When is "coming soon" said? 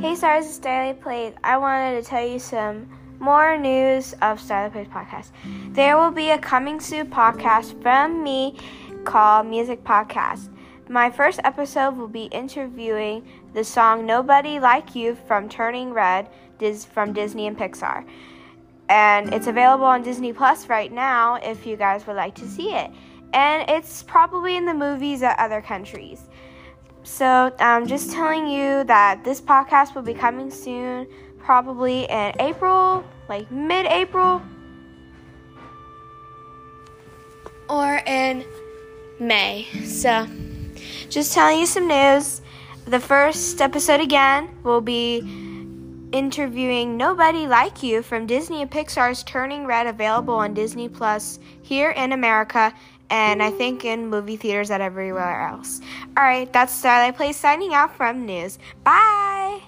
6.38-7.10, 30.14-31.06